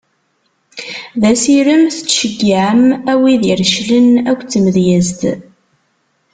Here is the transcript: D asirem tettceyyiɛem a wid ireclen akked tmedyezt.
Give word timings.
D 1.21 1.23
asirem 1.31 1.83
tettceyyiɛem 1.95 2.83
a 3.11 3.13
wid 3.21 3.43
ireclen 3.51 4.09
akked 4.31 4.47
tmedyezt. 4.51 5.21